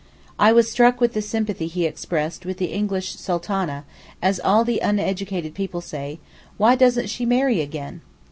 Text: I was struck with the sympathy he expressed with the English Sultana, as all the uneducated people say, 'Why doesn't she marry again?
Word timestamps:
I 0.39 0.51
was 0.51 0.67
struck 0.67 0.99
with 0.99 1.13
the 1.13 1.21
sympathy 1.21 1.67
he 1.67 1.85
expressed 1.85 2.43
with 2.43 2.57
the 2.57 2.73
English 2.73 3.17
Sultana, 3.17 3.85
as 4.19 4.39
all 4.39 4.63
the 4.65 4.79
uneducated 4.79 5.53
people 5.53 5.79
say, 5.79 6.17
'Why 6.57 6.73
doesn't 6.73 7.07
she 7.11 7.23
marry 7.23 7.61
again? 7.61 8.01